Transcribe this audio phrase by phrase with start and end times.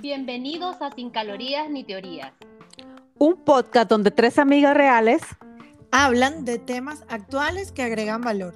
[0.00, 2.32] Bienvenidos a Sin Calorías ni Teorías.
[3.18, 5.20] Un podcast donde tres amigas reales
[5.90, 8.54] hablan de temas actuales que agregan valor.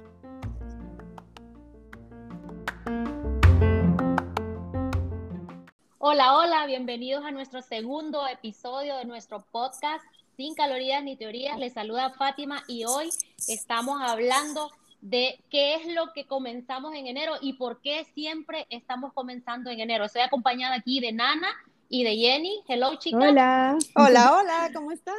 [5.97, 10.05] Hola, hola, bienvenidos a nuestro segundo episodio de nuestro podcast
[10.37, 11.59] Sin Calorías ni Teorías.
[11.59, 13.09] Les saluda Fátima y hoy
[13.49, 14.71] estamos hablando
[15.01, 19.79] de qué es lo que comenzamos en enero y por qué siempre estamos comenzando en
[19.79, 20.05] enero.
[20.05, 21.49] Estoy acompañada aquí de Nana
[21.87, 22.63] y de Jenny.
[22.67, 23.21] Hello, chicas.
[23.21, 23.77] Hola.
[23.95, 25.15] Hola, hola, ¿cómo están?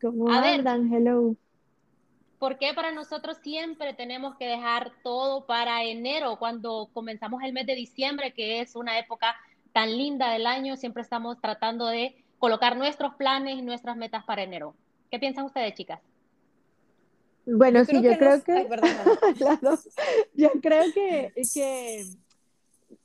[0.00, 0.92] ¿Cómo andan?
[0.92, 1.34] Hello.
[2.38, 7.66] ¿Por qué para nosotros siempre tenemos que dejar todo para enero, cuando comenzamos el mes
[7.66, 9.34] de diciembre, que es una época
[9.72, 10.76] tan linda del año?
[10.76, 14.74] Siempre estamos tratando de colocar nuestros planes y nuestras metas para enero.
[15.10, 16.00] ¿Qué piensan ustedes, chicas?
[17.46, 18.68] Bueno, sí, yo creo que...
[20.34, 22.00] yo creo que, que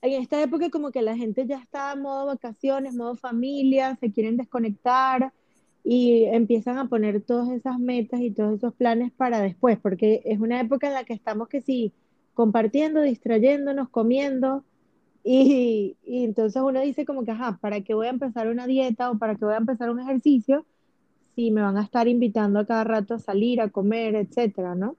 [0.02, 4.12] en esta época como que la gente ya está en modo vacaciones, modo familia, se
[4.12, 5.32] quieren desconectar
[5.84, 10.40] y empiezan a poner todas esas metas y todos esos planes para después, porque es
[10.40, 11.94] una época en la que estamos que sí,
[12.34, 14.64] compartiendo, distrayéndonos, comiendo,
[15.24, 19.12] y, y entonces uno dice como que, ajá, ¿para qué voy a empezar una dieta
[19.12, 20.66] o para qué voy a empezar un ejercicio
[21.42, 24.96] si me van a estar invitando a cada rato a salir, a comer, etcétera, ¿no?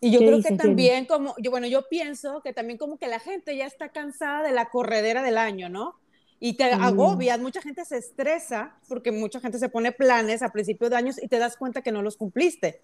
[0.00, 3.18] Y yo creo que también como, yo, bueno, yo pienso que también como que la
[3.18, 5.96] gente ya está cansada de la corredera del año, ¿no?
[6.40, 10.90] Y te agobias, mucha gente se estresa porque mucha gente se pone planes a principios
[10.90, 12.82] de años y te das cuenta que no los cumpliste.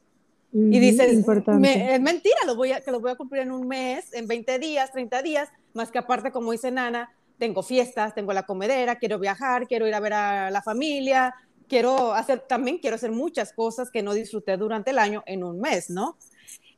[0.53, 4.13] y dices, es mentira, lo voy a, que lo voy a cumplir en un mes,
[4.13, 8.45] en 20 días, 30 días, más que aparte, como dice Nana, tengo fiestas, tengo la
[8.45, 11.35] comedera, quiero viajar, quiero ir a ver a la familia,
[11.71, 15.61] quiero hacer, también quiero hacer muchas cosas que no disfruté durante el año en un
[15.61, 16.19] mes, ¿no?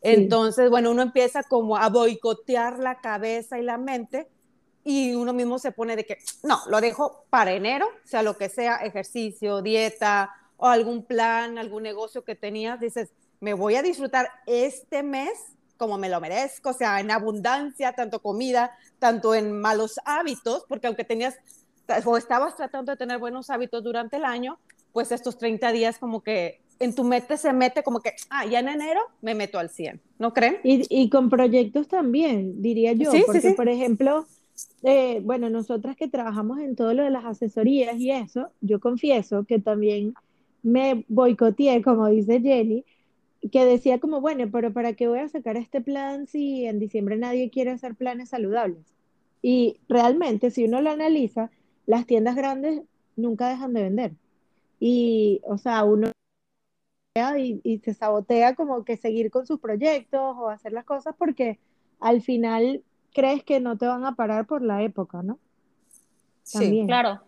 [0.02, 4.28] Entonces, bueno, uno empieza como a boicotear la cabeza y la mente
[4.84, 8.48] y uno mismo se pone de que, no, lo dejo para enero, sea lo que
[8.48, 14.28] sea, ejercicio, dieta o algún plan, algún negocio que tenías, dices, me voy a disfrutar
[14.46, 15.32] este mes
[15.76, 20.86] como me lo merezco, o sea, en abundancia, tanto comida, tanto en malos hábitos, porque
[20.86, 21.38] aunque tenías
[22.04, 24.60] o estabas tratando de tener buenos hábitos durante el año,
[24.92, 28.60] pues estos 30 días como que en tu mente se mete como que, ah, ya
[28.60, 30.58] en enero me meto al 100, ¿no creen?
[30.64, 34.26] Y, y con proyectos también, diría yo, porque por ejemplo,
[34.82, 39.44] eh, bueno, nosotras que trabajamos en todo lo de las asesorías y eso, yo confieso
[39.44, 40.14] que también
[40.62, 42.84] me boicoteé, como dice Jenny,
[43.50, 47.16] que decía como, bueno, pero ¿para qué voy a sacar este plan si en diciembre
[47.16, 48.84] nadie quiere hacer planes saludables?
[49.40, 51.50] Y realmente, si uno lo analiza,
[51.86, 52.82] las tiendas grandes
[53.16, 54.12] nunca dejan de vender.
[54.84, 56.10] Y, o sea, uno
[57.38, 61.60] y, y, se sabotea como que seguir con sus proyectos o hacer las cosas porque
[62.00, 62.82] al final
[63.14, 65.38] crees que no te van a parar por la época, ¿no?
[66.42, 67.20] Sí, claro.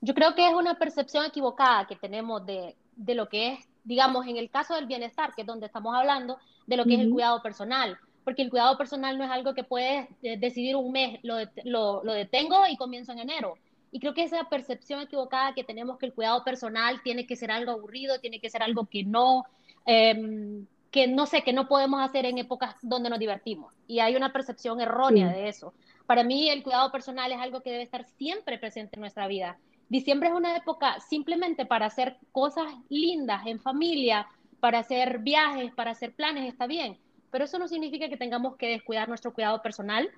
[0.00, 4.26] Yo creo que es una percepción equivocada que tenemos de, de, lo que es, digamos,
[4.26, 7.10] en el caso del bienestar, que es donde estamos hablando, de lo que es el
[7.10, 7.98] cuidado personal.
[8.24, 12.02] Porque el cuidado personal no es algo que puedes eh, decidir un mes, lo, lo,
[12.02, 13.54] lo detengo y comienzo en enero
[13.92, 17.50] y creo que esa percepción equivocada que tenemos que el cuidado personal tiene que ser
[17.50, 19.44] algo aburrido, tiene que ser algo que no,
[19.84, 23.72] em, que no sé, que no podemos hacer en épocas donde nos divertimos.
[23.86, 25.74] Y hay una percepción errónea de eso.
[26.06, 29.58] Para mí el cuidado personal es algo que debe estar siempre presente en nuestra vida.
[29.88, 34.28] Diciembre es una época simplemente para hacer cosas lindas en familia,
[34.60, 36.96] para hacer viajes, para hacer planes, está bien.
[37.32, 40.10] Pero eso no significa que tengamos que descuidar nuestro cuidado personal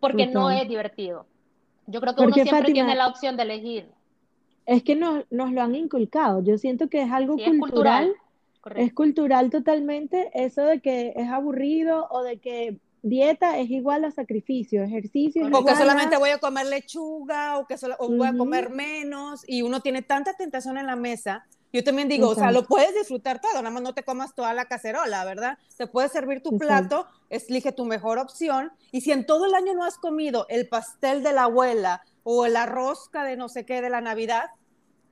[0.00, 1.26] porque no es divertido.
[1.88, 3.88] Yo creo que uno siempre tiene la opción de elegir.
[4.66, 6.44] Es que nos, nos lo han inculcado.
[6.44, 8.14] Yo siento que es algo cultural.
[8.76, 14.10] Es cultural totalmente eso de que es aburrido o de que dieta es igual a
[14.10, 18.36] sacrificio, ejercicio es o que solamente voy a comer lechuga o que solo, voy a
[18.36, 21.46] comer menos y uno tiene tanta tentación en la mesa.
[21.72, 24.54] Yo también digo, o sea, lo puedes disfrutar todo, nada más no te comas toda
[24.54, 25.58] la cacerola, ¿verdad?
[25.76, 29.74] Te puedes servir tu plato, elige tu mejor opción y si en todo el año
[29.74, 33.82] no has comido el pastel de la abuela o la rosca de no sé qué
[33.82, 34.50] de la Navidad,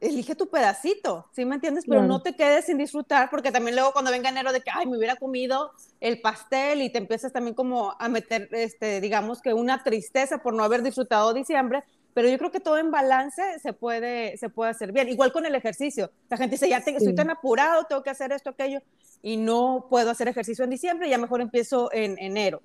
[0.01, 1.85] elige tu pedacito, ¿sí me entiendes?
[1.89, 4.87] Pero no te quedes sin disfrutar, porque también luego cuando venga enero de que, ay,
[4.87, 9.55] me hubiera comido el pastel y te empiezas también como a meter, este, digamos que
[9.55, 11.83] una tristeza por no haber disfrutado diciembre,
[12.17, 15.07] pero yo creo que todo en balance se puede, se puede hacer bien.
[15.11, 16.11] Igual con el ejercicio.
[16.31, 18.81] La gente dice, ya estoy tan apurado, tengo que hacer esto, aquello,
[19.21, 22.63] y no puedo hacer ejercicio en diciembre, ya mejor empiezo en enero.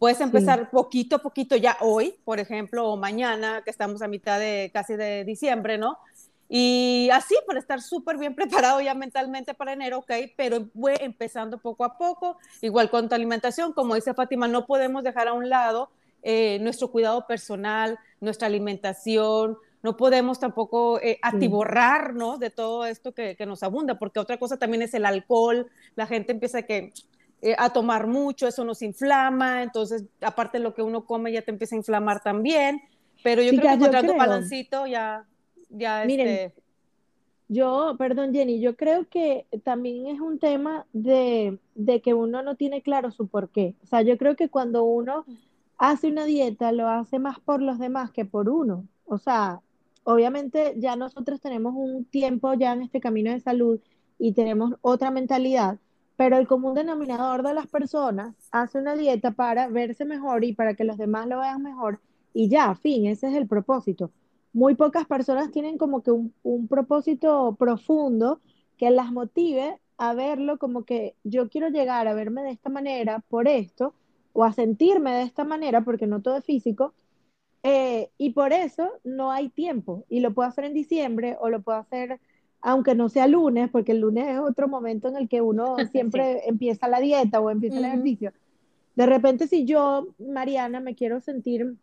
[0.00, 4.40] Puedes empezar poquito a poquito ya hoy, por ejemplo, o mañana, que estamos a mitad
[4.40, 5.96] de casi de diciembre, ¿no?
[6.48, 11.58] Y así, para estar súper bien preparado ya mentalmente para enero, ok, pero voy empezando
[11.58, 12.36] poco a poco.
[12.62, 15.88] Igual con tu alimentación, como dice Fátima, no podemos dejar a un lado
[16.22, 23.36] eh, nuestro cuidado personal, nuestra alimentación, no podemos tampoco eh, atiborrarnos de todo esto que,
[23.36, 26.92] que, nos abunda, porque otra cosa también es el alcohol, la gente empieza que,
[27.40, 31.42] eh, a tomar mucho, eso nos inflama, entonces aparte de lo que uno come ya
[31.42, 32.82] te empieza a inflamar también,
[33.22, 35.24] pero yo creo que encontrando un balancito ya,
[35.68, 36.62] ya Miren, este...
[37.50, 42.56] Yo, perdón Jenny, yo creo que también es un tema de, de que uno no
[42.56, 43.74] tiene claro su porqué.
[43.82, 45.24] O sea, yo creo que cuando uno
[45.78, 48.86] hace una dieta lo hace más por los demás que por uno.
[49.06, 49.62] O sea,
[50.04, 53.80] obviamente ya nosotros tenemos un tiempo ya en este camino de salud
[54.18, 55.78] y tenemos otra mentalidad,
[56.16, 60.74] pero el común denominador de las personas hace una dieta para verse mejor y para
[60.74, 62.00] que los demás lo vean mejor
[62.34, 64.10] y ya, fin, ese es el propósito.
[64.52, 68.40] Muy pocas personas tienen como que un, un propósito profundo
[68.76, 73.20] que las motive a verlo como que yo quiero llegar a verme de esta manera
[73.28, 73.94] por esto
[74.32, 76.94] o a sentirme de esta manera porque no todo es físico
[77.62, 80.04] eh, y por eso no hay tiempo.
[80.08, 82.20] Y lo puedo hacer en diciembre o lo puedo hacer
[82.60, 86.48] aunque no sea lunes, porque el lunes es otro momento en el que uno siempre
[86.48, 88.32] empieza la dieta o empieza el ejercicio.
[88.96, 91.76] De repente, si yo, Mariana, me quiero sentir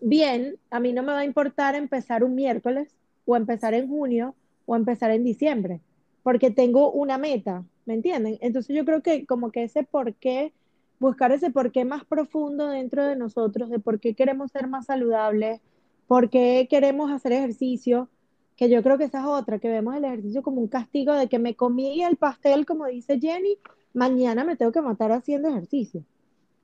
[0.00, 4.34] bien, a mí no me va a importar empezar un miércoles o empezar en junio
[4.66, 5.80] o empezar en diciembre,
[6.22, 8.38] porque tengo una meta, ¿me entienden?
[8.40, 10.52] Entonces yo creo que como que ese por qué
[11.00, 15.60] buscar ese porqué más profundo dentro de nosotros, de por qué queremos ser más saludables,
[16.06, 18.08] por qué queremos hacer ejercicio,
[18.54, 21.28] que yo creo que esa es otra, que vemos el ejercicio como un castigo de
[21.28, 23.56] que me comí el pastel, como dice Jenny,
[23.94, 26.04] mañana me tengo que matar haciendo ejercicio.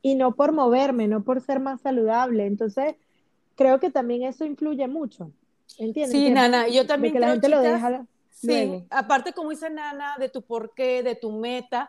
[0.03, 2.47] Y no por moverme, no por ser más saludable.
[2.47, 2.95] Entonces,
[3.57, 5.31] creo que también eso influye mucho.
[5.79, 6.13] ¿Entiendes?
[6.13, 8.05] Sí, Nana, yo también que la gente lo deja.
[8.31, 11.89] Sí, aparte como dice Nana, de tu porqué, de tu meta,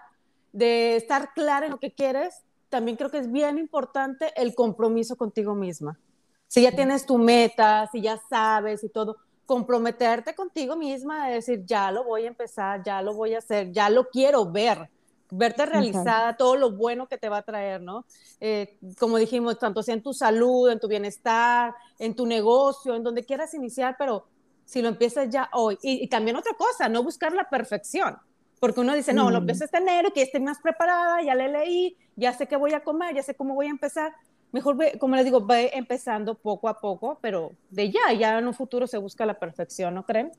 [0.57, 5.15] de estar clara en lo que quieres, también creo que es bien importante el compromiso
[5.15, 5.99] contigo misma.
[6.47, 11.63] Si ya tienes tu meta, si ya sabes y todo, comprometerte contigo misma de decir,
[11.63, 14.89] ya lo voy a empezar, ya lo voy a hacer, ya lo quiero ver,
[15.29, 18.05] verte realizada, todo lo bueno que te va a traer, ¿no?
[18.39, 23.03] Eh, como dijimos, tanto sea en tu salud, en tu bienestar, en tu negocio, en
[23.03, 24.25] donde quieras iniciar, pero
[24.65, 25.77] si lo empiezas ya hoy.
[25.83, 28.17] Y, también otra cosa, no buscar la perfección.
[28.59, 29.41] Porque uno dice, no, lo mm.
[29.41, 32.83] empiezo este enero, que esté más preparada, ya le leí, ya sé qué voy a
[32.83, 34.13] comer, ya sé cómo voy a empezar.
[34.51, 38.53] Mejor, como les digo, va empezando poco a poco, pero de ya, ya en un
[38.53, 40.31] futuro se busca la perfección, ¿no creen?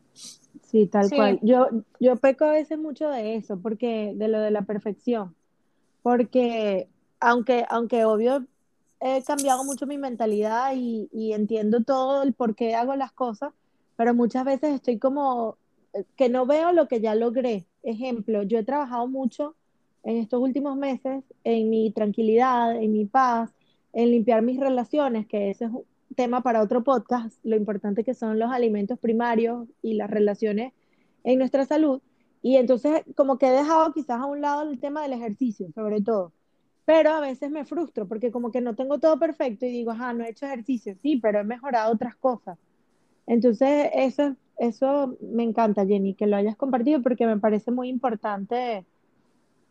[0.62, 1.38] Sí, tal cual.
[1.42, 1.68] Yo,
[2.00, 5.34] yo peco a veces mucho de eso, porque de lo de la perfección,
[6.02, 6.88] porque
[7.20, 8.46] aunque, aunque obvio
[9.00, 13.52] he cambiado mucho mi mentalidad y, y entiendo todo el por qué hago las cosas,
[13.96, 15.56] pero muchas veces estoy como
[15.92, 19.54] eh, que no veo lo que ya logré ejemplo, yo he trabajado mucho
[20.04, 23.52] en estos últimos meses en mi tranquilidad, en mi paz,
[23.92, 28.14] en limpiar mis relaciones, que ese es un tema para otro podcast, lo importante que
[28.14, 30.72] son los alimentos primarios y las relaciones
[31.24, 32.00] en nuestra salud.
[32.42, 36.00] Y entonces como que he dejado quizás a un lado el tema del ejercicio, sobre
[36.00, 36.32] todo.
[36.84, 40.12] Pero a veces me frustro porque como que no tengo todo perfecto y digo, ah,
[40.12, 42.58] no he hecho ejercicio, sí, pero he mejorado otras cosas.
[43.26, 47.88] Entonces eso es eso me encanta, Jenny, que lo hayas compartido porque me parece muy
[47.88, 48.84] importante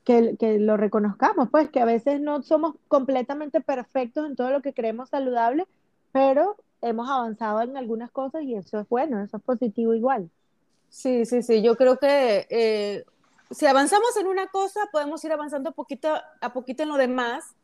[0.03, 4.61] que, que, lo reconozcamos, pues que a veces no somos completamente perfectos en todo lo
[4.61, 5.67] que creemos saludable,
[6.11, 10.29] pero hemos avanzado en algunas cosas y eso es bueno, eso es positivo igual.
[10.89, 13.03] Sí, sí, sí, yo creo que eh,
[13.51, 16.09] si avanzamos en una cosa, podemos ir avanzando poquito
[16.41, 17.55] a poquito en lo demás,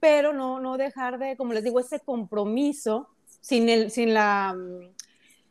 [0.00, 3.08] pero no, no dejar de, como les digo, ese compromiso
[3.40, 4.56] sin, el, sin la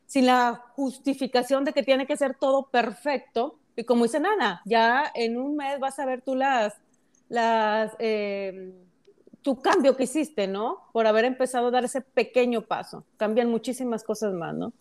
[0.10, 3.60] sin la justificación de que tiene que ser todo perfecto.
[3.75, 6.74] Y como dice Nana, ya en un mes vas a ver tú las,
[7.30, 8.74] las, eh,
[9.44, 10.80] tu cambio que hiciste, ¿no?
[10.94, 13.06] Por haber empezado a dar ese pequeño paso.
[13.18, 14.74] Cambian muchísimas cosas más, ¿no?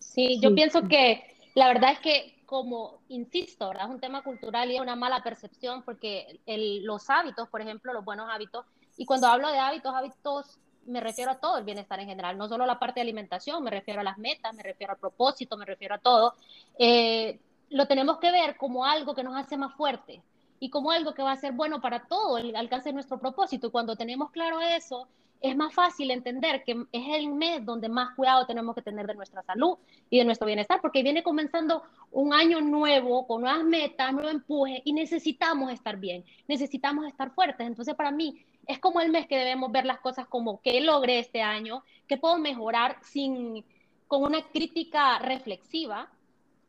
[0.00, 1.22] Sí, yo pienso que
[1.54, 3.86] la verdad es que, como insisto, ¿verdad?
[3.86, 6.40] es un tema cultural y es una mala percepción porque
[6.82, 11.30] los hábitos, por ejemplo, los buenos hábitos, y cuando hablo de hábitos, hábitos me refiero
[11.30, 14.04] a todo el bienestar en general, no solo la parte de alimentación, me refiero a
[14.04, 16.34] las metas, me refiero al propósito, me refiero a todo.
[16.78, 17.38] Eh,
[17.70, 20.20] lo tenemos que ver como algo que nos hace más fuertes
[20.60, 23.66] y como algo que va a ser bueno para todo el alcance de nuestro propósito.
[23.66, 25.08] Y cuando tenemos claro eso,
[25.44, 29.14] es más fácil entender que es el mes donde más cuidado tenemos que tener de
[29.14, 29.76] nuestra salud
[30.08, 31.82] y de nuestro bienestar, porque viene comenzando
[32.12, 37.66] un año nuevo, con nuevas metas, nuevo empuje, y necesitamos estar bien, necesitamos estar fuertes.
[37.66, 41.18] Entonces, para mí, es como el mes que debemos ver las cosas como qué logré
[41.18, 43.66] este año, qué puedo mejorar sin
[44.08, 46.08] con una crítica reflexiva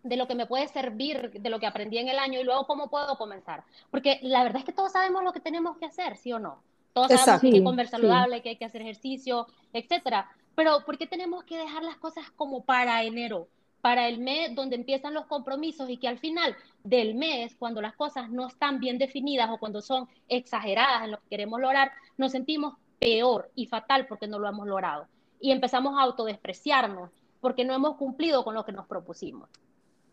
[0.03, 2.67] de lo que me puede servir, de lo que aprendí en el año y luego
[2.67, 3.63] cómo puedo comenzar.
[3.89, 6.59] Porque la verdad es que todos sabemos lo que tenemos que hacer, ¿sí o no?
[6.95, 10.31] Todos sabemos que hay que comer saludable, que hay que hacer ejercicio, etcétera.
[10.55, 13.49] Pero ¿por qué tenemos que dejar las cosas como para enero?
[13.81, 17.95] Para el mes donde empiezan los compromisos y que al final del mes, cuando las
[17.95, 22.31] cosas no están bien definidas o cuando son exageradas en lo que queremos lograr, nos
[22.31, 25.09] sentimos peor y fatal porque no lo hemos logrado.
[25.41, 27.11] Y empezamos a autodespreciarnos
[27.41, 29.49] porque no hemos cumplido con lo que nos propusimos.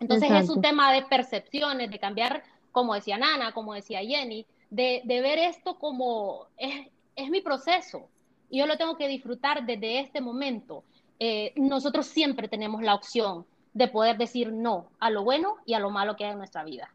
[0.01, 5.03] Entonces es un tema de percepciones, de cambiar, como decía Nana, como decía Jenny, de,
[5.07, 8.09] ver esto como es, es, mi proceso
[8.49, 10.85] y yo lo tengo que disfrutar desde este momento.
[11.19, 15.79] Eh, nosotros siempre tenemos la opción de poder decir no a lo bueno y a
[15.79, 16.93] lo malo que hay en nuestra vida.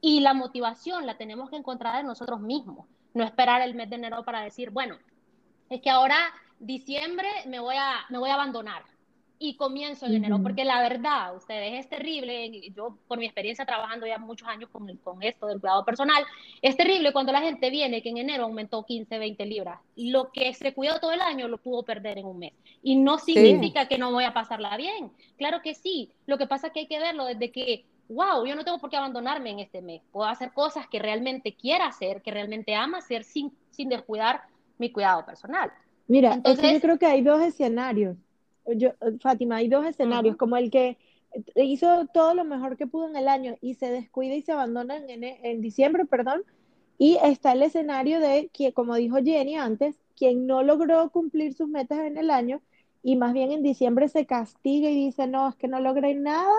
[0.00, 3.96] Y la motivación la tenemos que encontrar en nosotros mismos, no esperar el mes de
[3.96, 4.96] enero para decir, bueno,
[5.68, 6.18] es que ahora
[6.58, 8.84] diciembre me voy a, me voy a abandonar,
[9.40, 14.06] y comienzo en enero, porque la verdad, ustedes, es terrible, yo por mi experiencia trabajando
[14.06, 16.24] ya muchos años con, con esto del cuidado personal,
[16.60, 20.52] es terrible cuando la gente viene que en enero aumentó 15, 20 libras, lo que
[20.54, 22.52] se cuidó todo el año lo pudo perder en un mes,
[22.82, 26.68] y no significa que no voy a pasarla bien, claro que sí, lo que pasa
[26.68, 29.60] es que hay que verlo desde que, wow, yo no tengo por qué abandonarme en
[29.60, 33.88] este mes, puedo hacer cosas que realmente quiera hacer, que realmente ama hacer sin, sin
[33.88, 34.42] descuidar
[34.78, 35.70] mi cuidado personal.
[36.08, 38.16] Mira, entonces yo creo que hay dos escenarios
[38.76, 40.96] yo, Fátima, hay dos escenarios, como el que
[41.56, 44.96] hizo todo lo mejor que pudo en el año y se descuida y se abandona
[44.96, 46.42] en, en diciembre, perdón,
[46.98, 51.68] y está el escenario de que, como dijo Jenny antes, quien no logró cumplir sus
[51.68, 52.60] metas en el año
[53.02, 56.54] y más bien en diciembre se castiga y dice, no, es que no logré nada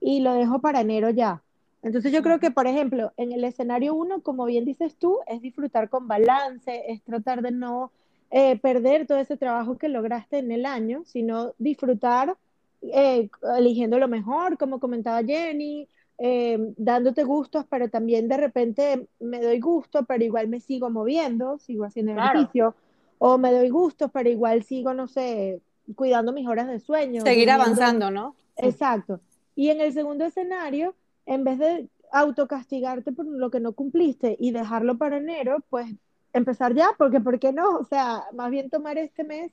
[0.00, 1.42] y lo dejo para enero ya.
[1.82, 5.40] Entonces yo creo que, por ejemplo, en el escenario uno, como bien dices tú, es
[5.40, 7.90] disfrutar con balance, es tratar de no
[8.30, 12.36] eh, perder todo ese trabajo que lograste en el año, sino disfrutar
[12.82, 19.40] eh, eligiendo lo mejor, como comentaba Jenny, eh, dándote gustos, pero también de repente me
[19.40, 22.74] doy gusto, pero igual me sigo moviendo, sigo haciendo ejercicio,
[23.18, 25.60] o me doy gusto, pero igual sigo, no sé,
[25.94, 27.22] cuidando mis horas de sueño.
[27.22, 28.34] Seguir avanzando, ¿no?
[28.56, 29.20] Exacto.
[29.56, 30.94] Y en el segundo escenario,
[31.26, 35.90] en vez de autocastigarte por lo que no cumpliste y dejarlo para enero, pues
[36.32, 37.78] empezar ya, porque ¿por qué no?
[37.78, 39.52] O sea, más bien tomar este mes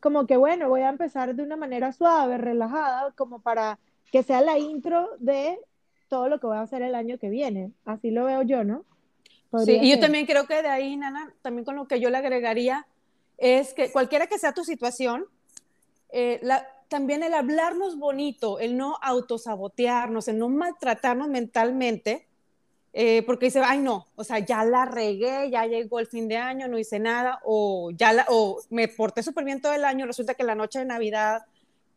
[0.00, 3.78] como que, bueno, voy a empezar de una manera suave, relajada, como para
[4.12, 5.58] que sea la intro de
[6.08, 7.72] todo lo que voy a hacer el año que viene.
[7.84, 8.84] Así lo veo yo, ¿no?
[9.64, 12.18] sí, y yo también creo que de ahí, Nana, también con lo que yo le
[12.18, 12.86] agregaría
[13.38, 15.24] es que cualquiera que sea tu situación,
[16.10, 22.26] eh, la, también el hablarnos bonito, el no autosabotearnos, el no maltratarnos mentalmente,
[22.98, 26.38] eh, porque dice, ay no, o sea, ya la regué, ya llegó el fin de
[26.38, 30.06] año, no hice nada, o ya la, o me porté súper bien todo el año,
[30.06, 31.44] resulta que la noche de Navidad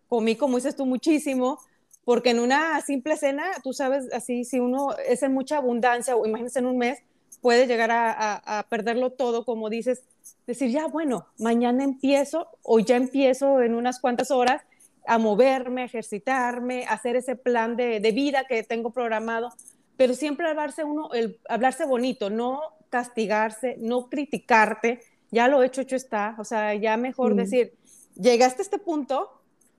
[0.09, 1.57] comí, como dices tú, muchísimo,
[2.03, 6.25] porque en una simple cena, tú sabes, así, si uno es en mucha abundancia, o
[6.25, 6.99] imagínense en un mes,
[7.39, 10.03] puede llegar a, a, perderlo todo, como dices,
[10.47, 14.63] decir, ya, bueno, mañana empiezo, o ya empiezo en unas cuantas horas
[15.07, 19.53] a moverme, a ejercitarme, a hacer ese plan de, de vida que tengo programado
[19.99, 25.97] pero siempre hablarse uno, el hablarse bonito, no castigarse, no criticarte, ya lo hecho, hecho
[25.97, 27.73] está, o sea, ya mejor decir,
[28.15, 29.29] llegaste a este punto,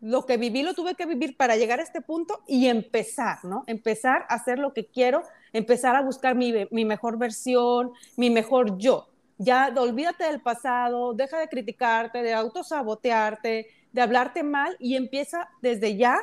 [0.02, 3.64] lo que viví lo tuve que vivir para llegar a este punto y empezar, ¿no?
[3.66, 5.22] Empezar a hacer lo que quiero,
[5.54, 9.08] empezar a buscar mi, mi mejor versión, mi mejor yo.
[9.38, 15.96] Ya olvídate del pasado, deja de criticarte, de autosabotearte, de hablarte mal y empieza desde
[15.96, 16.18] ya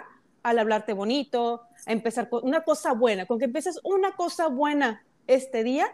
[0.49, 5.03] al hablarte bonito, a empezar con una cosa buena, con que empieces una cosa buena
[5.27, 5.87] este día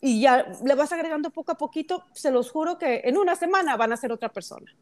[0.00, 3.76] y ya le vas agregando poco a poquito, se los juro que en una semana
[3.76, 4.74] van a ser otra persona.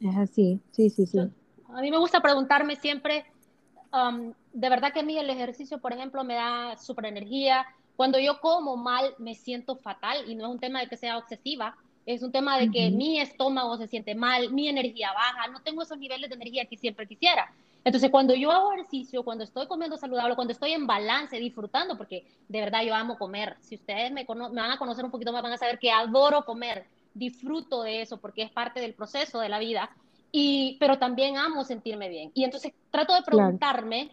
[0.00, 1.18] Es así, sí, sí, sí.
[1.68, 3.24] A mí me gusta preguntarme siempre,
[3.92, 7.64] um, de verdad que a mí el ejercicio, por ejemplo, me da super energía.
[7.96, 11.18] Cuando yo como mal, me siento fatal y no es un tema de que sea
[11.18, 15.60] obsesiva, es un tema de que mi estómago se siente mal, mi energía baja, no
[15.62, 17.52] tengo esos niveles de energía que siempre quisiera.
[17.84, 22.24] Entonces, cuando yo hago ejercicio, cuando estoy comiendo saludable, cuando estoy en balance, disfrutando, porque
[22.48, 23.56] de verdad yo amo comer.
[23.60, 26.44] Si ustedes me, me van a conocer un poquito más, van a saber que adoro
[26.44, 29.90] comer, disfruto de eso, porque es parte del proceso de la vida.
[30.30, 32.30] Y, pero también amo sentirme bien.
[32.34, 34.10] Y entonces trato de preguntarme,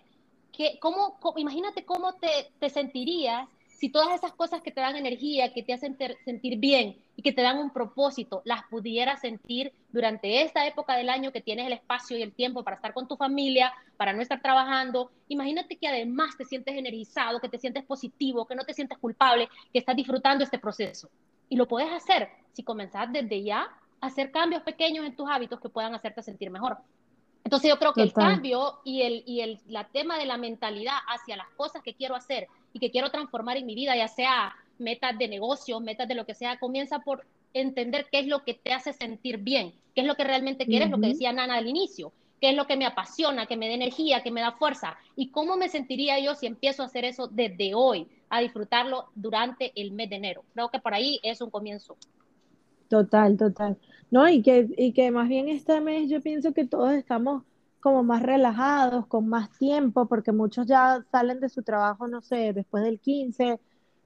[0.51, 5.53] que, ¿cómo, imagínate cómo te, te sentirías si todas esas cosas que te dan energía,
[5.53, 10.41] que te hacen sentir bien y que te dan un propósito, las pudieras sentir durante
[10.41, 13.17] esta época del año que tienes el espacio y el tiempo para estar con tu
[13.17, 18.45] familia, para no estar trabajando, imagínate que además te sientes energizado, que te sientes positivo,
[18.45, 21.09] que no te sientes culpable, que estás disfrutando este proceso.
[21.49, 23.63] Y lo puedes hacer si comenzás desde ya
[23.99, 26.77] a hacer cambios pequeños en tus hábitos que puedan hacerte sentir mejor.
[27.43, 30.95] Entonces yo creo que el cambio y, el, y el la tema de la mentalidad
[31.09, 34.55] hacia las cosas que quiero hacer y que quiero transformar en mi vida, ya sea
[34.79, 38.53] metas de negocio, metas de lo que sea, comienza por entender qué es lo que
[38.53, 41.67] te hace sentir bien, qué es lo que realmente quieres, lo que decía Nana al
[41.67, 44.97] inicio, qué es lo que me apasiona, que me da energía, que me da fuerza
[45.15, 49.71] y cómo me sentiría yo si empiezo a hacer eso desde hoy, a disfrutarlo durante
[49.75, 50.43] el mes de enero.
[50.53, 51.97] Creo que por ahí es un comienzo.
[52.87, 53.77] Total, total.
[54.09, 57.43] No, y que, y que más bien este mes yo pienso que todos estamos
[57.79, 62.53] como más relajados, con más tiempo, porque muchos ya salen de su trabajo, no sé,
[62.53, 63.59] después del 15.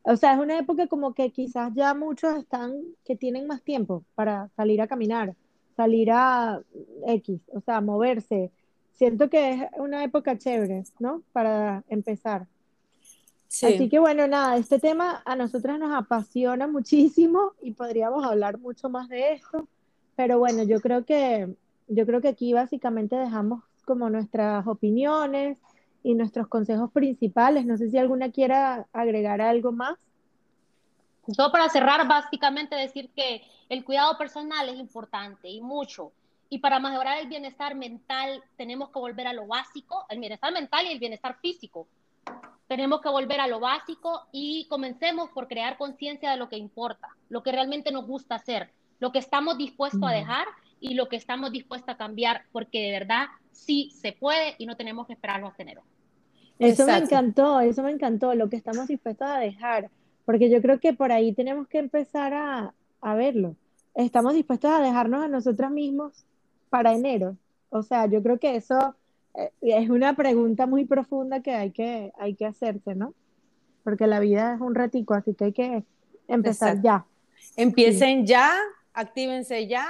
[0.03, 2.74] O sea, es una época como que quizás ya muchos están,
[3.05, 5.33] que tienen más tiempo para salir a caminar,
[5.75, 6.62] salir a
[7.07, 8.51] X, o sea, moverse.
[8.91, 11.24] Siento que es una época chévere, ¿no?
[11.31, 12.48] Para empezar.
[13.62, 18.89] Así que bueno, nada, este tema a nosotras nos apasiona muchísimo y podríamos hablar mucho
[18.89, 19.67] más de esto,
[20.15, 21.55] pero bueno, yo creo que
[21.88, 25.60] yo creo que aquí básicamente dejamos como nuestras opiniones
[26.03, 27.65] y nuestros consejos principales.
[27.65, 29.98] No sé si alguna quiera agregar algo más.
[31.31, 36.12] Solo para cerrar, básicamente decir que el cuidado personal es importante y mucho.
[36.50, 40.86] Y para mejorar el bienestar mental tenemos que volver a lo básico, el bienestar mental
[40.86, 41.88] y el bienestar físico.
[42.67, 47.07] Tenemos que volver a lo básico y comencemos por crear conciencia de lo que importa,
[47.29, 50.48] lo que realmente nos gusta hacer, lo que estamos dispuestos a dejar
[50.83, 54.75] y lo que estamos dispuestos a cambiar, porque de verdad sí se puede y no
[54.75, 55.81] tenemos que esperarlo a enero.
[56.59, 59.89] Eso me encantó, eso me encantó, lo que estamos dispuestos a dejar,
[60.25, 63.55] porque yo creo que por ahí tenemos que empezar a, a verlo.
[63.95, 66.25] Estamos dispuestos a dejarnos a nosotros mismos
[66.69, 67.37] para enero.
[67.69, 68.93] O sea, yo creo que eso
[69.35, 73.13] eh, es una pregunta muy profunda que hay que, hay que hacerse, ¿no?
[73.85, 75.83] Porque la vida es un ratico, así que hay que
[76.27, 77.05] empezar ya.
[77.55, 78.51] Empiecen ya,
[78.93, 79.87] actívense ya,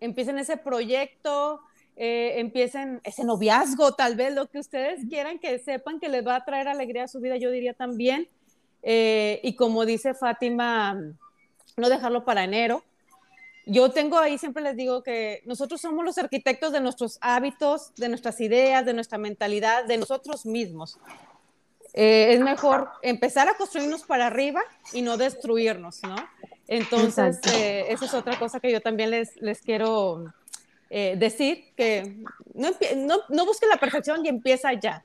[0.00, 1.60] empiecen ese proyecto,
[1.96, 6.36] eh, empiecen ese noviazgo, tal vez lo que ustedes quieran, que sepan que les va
[6.36, 8.28] a traer alegría a su vida, yo diría también.
[8.82, 10.94] Eh, y como dice Fátima,
[11.76, 12.84] no dejarlo para enero.
[13.64, 18.08] Yo tengo ahí, siempre les digo que nosotros somos los arquitectos de nuestros hábitos, de
[18.08, 21.00] nuestras ideas, de nuestra mentalidad, de nosotros mismos.
[21.92, 24.60] Eh, es mejor empezar a construirnos para arriba
[24.92, 26.16] y no destruirnos, ¿no?
[26.68, 30.32] Entonces, esa es otra cosa que yo también les, les quiero
[30.90, 32.16] eh, decir que
[32.54, 35.04] no, no, no busque la perfección y empieza ya.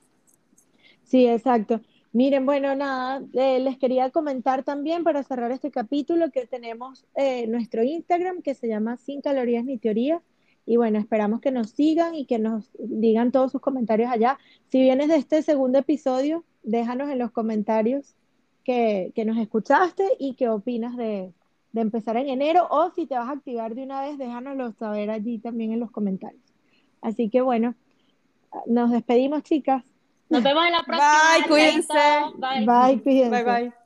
[1.04, 1.82] Sí, exacto.
[2.14, 7.48] Miren, bueno, nada, eh, les quería comentar también para cerrar este capítulo que tenemos eh,
[7.48, 10.22] nuestro Instagram que se llama Sin Calorías ni Teoría.
[10.66, 14.38] Y bueno, esperamos que nos sigan y que nos digan todos sus comentarios allá.
[14.68, 18.16] Si vienes de este segundo episodio, déjanos en los comentarios
[18.64, 21.32] que, que nos escuchaste y qué opinas de,
[21.72, 25.10] de empezar en enero o si te vas a activar de una vez, déjanoslo saber
[25.10, 26.42] allí también en los comentarios.
[27.02, 27.76] Así que bueno,
[28.66, 29.84] nos despedimos chicas.
[30.30, 31.38] Nos vemos en la próxima.
[31.38, 31.94] Bye, cuídense.
[32.38, 33.30] Bye, Bye cuídense.
[33.30, 33.81] Bye, bye.